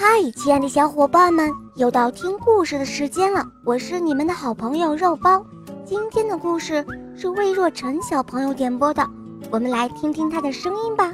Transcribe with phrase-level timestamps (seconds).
[0.00, 0.06] 嗨，
[0.36, 3.44] 亲爱的小伙伴们，又到听故事的时间了。
[3.64, 5.44] 我是你们的好朋友肉包。
[5.84, 6.86] 今天的故事
[7.16, 9.04] 是魏若晨小朋友点播的，
[9.50, 11.10] 我们来听听他的声音吧。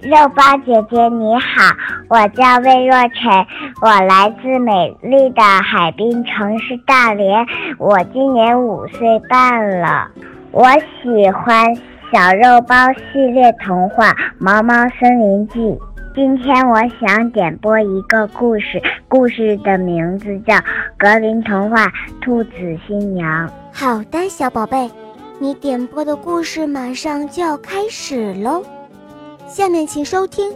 [0.00, 1.76] 肉包姐姐你好，
[2.08, 3.46] 我叫魏若晨，
[3.82, 7.46] 我来自美丽的海滨城市大连，
[7.78, 10.10] 我今年五岁半了。
[10.50, 11.76] 我喜欢
[12.10, 15.60] 小肉包系列童话《毛毛森林记》。
[16.14, 20.54] 今天我想点播一个故事，故事的名字叫
[20.96, 22.50] 《格林童话兔子
[22.86, 23.48] 新娘》。
[23.72, 24.88] 好的，小宝贝，
[25.40, 28.62] 你点播的故事马上就要开始喽。
[29.48, 30.52] 下面请收听《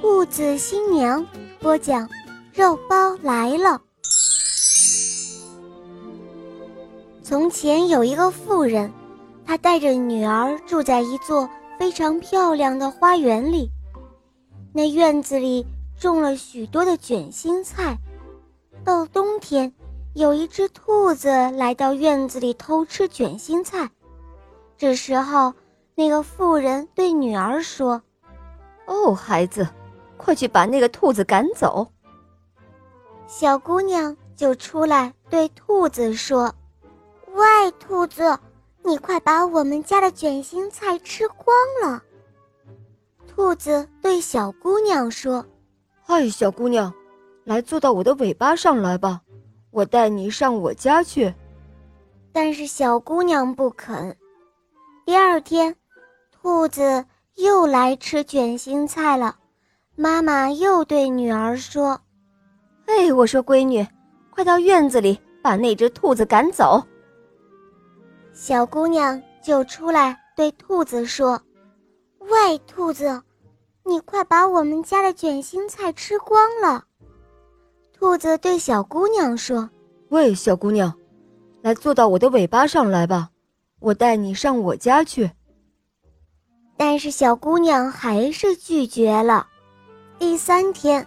[0.00, 1.20] 兔子新娘》
[1.58, 2.06] 播讲，
[2.54, 3.56] 《肉包来了》。
[7.20, 8.92] 从前有一个妇人，
[9.44, 13.72] 她带着女儿住在一座非常漂亮的花园里。
[14.72, 15.66] 那院子里
[15.98, 17.98] 种了许多的卷心菜。
[18.84, 19.72] 到冬天，
[20.14, 23.90] 有一只兔子来到院子里偷吃卷心菜。
[24.78, 25.52] 这时候，
[25.94, 28.00] 那个妇人对女儿说
[28.86, 29.68] ：“哦，孩子，
[30.16, 31.92] 快去把那个兔子赶走。”
[33.26, 36.54] 小姑娘就出来对兔子说
[37.34, 38.38] ：“喂，兔子，
[38.82, 42.02] 你快把我们家的卷心菜吃光了。”
[43.40, 45.42] 兔子对小姑娘说
[46.04, 46.92] ：“嗨，小姑娘，
[47.44, 49.22] 来坐到我的尾巴上来吧，
[49.70, 51.34] 我带你上我家去。”
[52.32, 54.14] 但是小姑娘不肯。
[55.06, 55.74] 第二天，
[56.30, 57.02] 兔子
[57.36, 59.34] 又来吃卷心菜了。
[59.96, 61.98] 妈妈又对女儿说
[62.84, 63.84] ：“哎，我说闺女，
[64.28, 66.80] 快到院子里把那只兔子赶走。”
[68.34, 71.40] 小姑娘就出来对兔子说
[72.20, 73.20] ：“喂，兔子。”
[73.90, 76.84] 你快把我们家的卷心菜吃光了！
[77.92, 79.68] 兔子对小姑娘说
[80.10, 80.94] ：“喂，小姑娘，
[81.60, 83.30] 来坐到我的尾巴上来吧，
[83.80, 85.28] 我带你上我家去。”
[86.78, 89.48] 但是小姑娘还是拒绝了。
[90.20, 91.04] 第三天，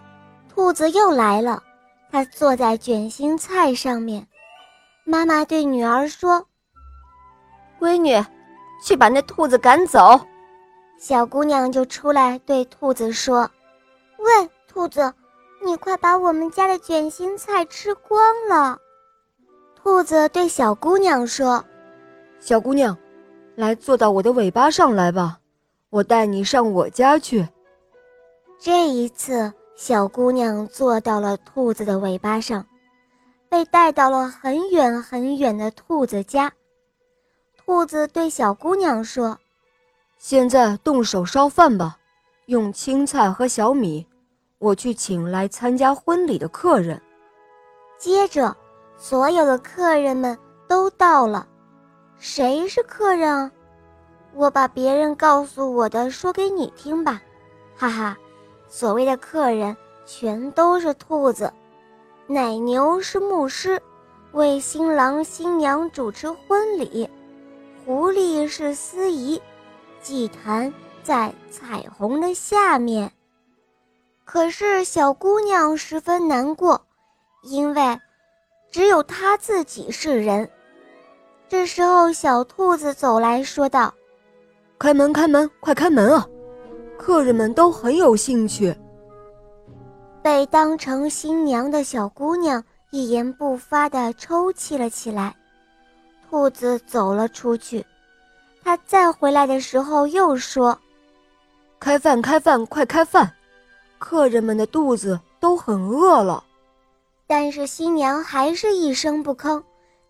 [0.54, 1.64] 兔子又来了，
[2.12, 4.28] 它坐在卷心菜上面。
[5.06, 6.46] 妈妈对女儿说
[7.80, 8.22] ：“闺女，
[8.84, 10.20] 去把那兔子赶走。”
[11.04, 13.52] 小姑娘就出来对兔子说
[14.20, 15.14] ：“喂，兔子，
[15.62, 18.80] 你快把我们家的卷心菜吃光了。”
[19.76, 21.62] 兔子对小姑娘说
[22.40, 22.98] ：“小姑娘，
[23.56, 25.40] 来坐到我的尾巴上来吧，
[25.90, 27.46] 我带你上我家去。”
[28.58, 32.66] 这一次，小姑娘坐到了兔子的尾巴上，
[33.50, 36.54] 被带到了很远很远的兔子家。
[37.58, 39.38] 兔子对小姑娘说。
[40.26, 41.98] 现在动手烧饭吧，
[42.46, 44.08] 用青菜和小米。
[44.58, 47.02] 我去请来参加婚礼的客人。
[48.00, 48.56] 接着，
[48.96, 51.46] 所有的客人们都到了。
[52.20, 53.52] 谁是客人啊？
[54.34, 57.22] 我把别人告诉我的说给你听吧。
[57.76, 58.18] 哈哈，
[58.70, 61.52] 所谓的客人全都是兔子。
[62.28, 63.78] 奶牛是牧师，
[64.32, 67.10] 为新郎新娘主持婚礼。
[67.86, 69.42] 狐狸是司仪。
[70.04, 70.72] 祭坛
[71.02, 73.10] 在彩虹的下面，
[74.26, 76.80] 可是小姑娘十分难过，
[77.42, 78.00] 因为
[78.70, 80.48] 只有她自己是人。
[81.48, 83.94] 这时候，小兔子走来说道
[84.78, 86.28] ：“开门，开门，快开门啊！
[86.98, 88.76] 客人们都很有兴趣。”
[90.22, 95.36] 被当成新娘的小姑娘一言不发地抽泣了起来。
[96.30, 97.86] 兔子走了出去。
[98.64, 100.80] 他再回来的时候又说
[101.80, 103.30] ：“开饭，开饭，快开饭！
[104.00, 106.44] 客人们的肚子都很饿了。”
[107.28, 109.62] 但是新娘还是一声不吭，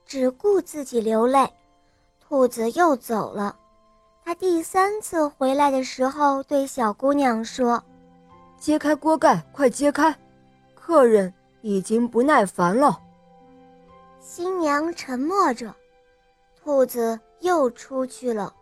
[0.06, 1.52] 只顾自己流泪。
[2.20, 3.56] 兔子又走了。
[4.24, 7.84] 他第三次回来的时候，对小姑娘说
[8.60, 10.16] ：“揭开锅盖，快揭开！
[10.76, 13.00] 客人已经不耐烦了。”
[14.22, 15.74] 新娘沉默着。
[16.64, 17.20] 兔子。
[17.44, 18.54] 又出去了，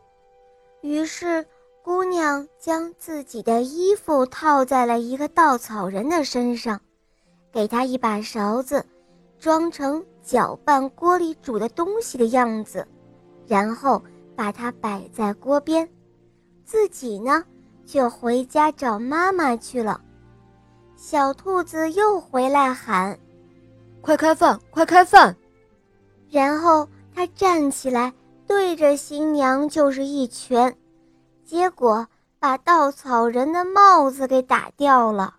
[0.82, 1.46] 于是
[1.84, 6.82] 姑娘将自己的衣服套在了一个稻草人的身上，
[7.52, 8.84] 给他一把勺子，
[9.40, 12.88] 装成搅拌锅里煮的东西的样子，
[13.46, 14.02] 然后
[14.36, 15.88] 把它摆在锅边，
[16.66, 17.44] 自己呢
[17.86, 20.02] 就回家找妈妈去了。
[20.96, 23.18] 小兔子又回来喊
[24.02, 25.36] ：“快开饭，快开饭！”
[26.32, 28.12] 然后它站起来。
[28.52, 30.76] 对着新娘就是一拳，
[31.46, 32.06] 结果
[32.38, 35.34] 把稻草人的帽子给打掉了。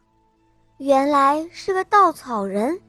[0.78, 2.80] 原来是个稻草人。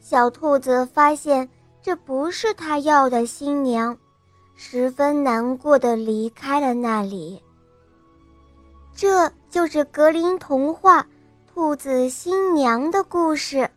[0.00, 1.46] 小兔子发现
[1.82, 3.94] 这不是他要的新娘，
[4.54, 7.38] 十分难过的离开了那里。
[8.96, 11.02] 这就是格林童话
[11.52, 13.68] 《兔子新娘》的故事。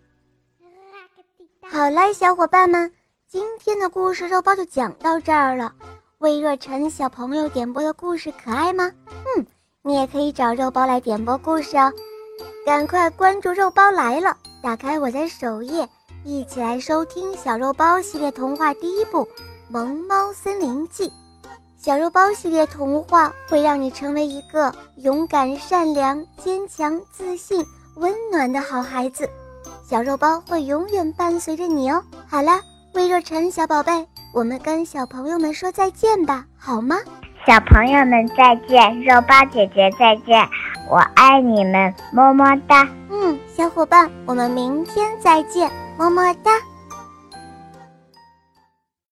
[1.62, 2.90] 好了，小伙伴们，
[3.34, 5.74] 今天的故事肉包就讲到这儿了。
[6.20, 8.92] 魏若晨小朋友点播的故事可爱吗？
[9.10, 9.48] 嗯，
[9.82, 11.92] 你也可以找肉包来点播故事哦。
[12.64, 15.90] 赶快关注肉包来了，打开我的首页，
[16.24, 19.26] 一起来收听小肉包系列童话第一部
[19.68, 21.10] 《萌猫森林记》。
[21.76, 27.66] 小肉包系列童话会让你成为一个勇敢、善良、坚强、自信、
[27.96, 29.28] 温暖的好孩子。
[29.84, 32.04] 小肉包会永远伴随着你哦。
[32.28, 32.62] 好了，
[32.94, 33.92] 魏若晨小宝贝。
[34.34, 36.96] 我们跟小朋友们说再见吧，好吗？
[37.46, 40.48] 小朋友们再见，肉包姐姐再见，
[40.90, 42.88] 我爱你们，么么哒。
[43.12, 46.52] 嗯，小伙伴，我们明天再见，么么哒。